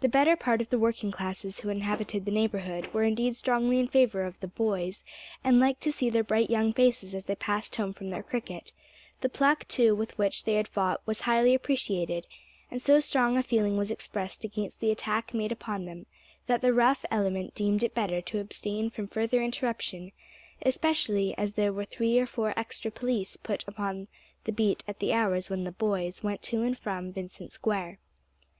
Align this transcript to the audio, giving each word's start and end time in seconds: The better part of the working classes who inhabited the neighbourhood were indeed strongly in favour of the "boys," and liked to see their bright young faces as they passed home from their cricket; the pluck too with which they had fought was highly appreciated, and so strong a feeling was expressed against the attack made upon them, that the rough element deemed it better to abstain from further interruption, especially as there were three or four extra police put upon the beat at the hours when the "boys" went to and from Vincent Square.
The 0.00 0.08
better 0.08 0.34
part 0.34 0.60
of 0.60 0.70
the 0.70 0.78
working 0.80 1.12
classes 1.12 1.60
who 1.60 1.68
inhabited 1.68 2.24
the 2.24 2.32
neighbourhood 2.32 2.92
were 2.92 3.04
indeed 3.04 3.36
strongly 3.36 3.78
in 3.78 3.86
favour 3.86 4.24
of 4.24 4.40
the 4.40 4.48
"boys," 4.48 5.04
and 5.44 5.60
liked 5.60 5.82
to 5.82 5.92
see 5.92 6.10
their 6.10 6.24
bright 6.24 6.50
young 6.50 6.72
faces 6.72 7.14
as 7.14 7.26
they 7.26 7.36
passed 7.36 7.76
home 7.76 7.92
from 7.92 8.10
their 8.10 8.24
cricket; 8.24 8.72
the 9.20 9.28
pluck 9.28 9.68
too 9.68 9.94
with 9.94 10.18
which 10.18 10.42
they 10.42 10.54
had 10.54 10.66
fought 10.66 11.00
was 11.06 11.20
highly 11.20 11.54
appreciated, 11.54 12.26
and 12.72 12.82
so 12.82 12.98
strong 12.98 13.36
a 13.36 13.42
feeling 13.44 13.76
was 13.76 13.88
expressed 13.88 14.42
against 14.42 14.80
the 14.80 14.90
attack 14.90 15.32
made 15.32 15.52
upon 15.52 15.84
them, 15.84 16.06
that 16.48 16.60
the 16.60 16.74
rough 16.74 17.04
element 17.08 17.54
deemed 17.54 17.84
it 17.84 17.94
better 17.94 18.20
to 18.20 18.40
abstain 18.40 18.90
from 18.90 19.06
further 19.06 19.40
interruption, 19.40 20.10
especially 20.62 21.38
as 21.38 21.52
there 21.52 21.72
were 21.72 21.84
three 21.84 22.18
or 22.18 22.26
four 22.26 22.52
extra 22.58 22.90
police 22.90 23.36
put 23.36 23.62
upon 23.68 24.08
the 24.42 24.50
beat 24.50 24.82
at 24.88 24.98
the 24.98 25.12
hours 25.12 25.48
when 25.48 25.62
the 25.62 25.70
"boys" 25.70 26.20
went 26.24 26.42
to 26.42 26.62
and 26.64 26.76
from 26.76 27.12
Vincent 27.12 27.52
Square. 27.52 28.00